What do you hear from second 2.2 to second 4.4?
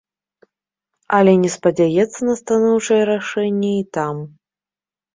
на станоўчае рашэнне і там.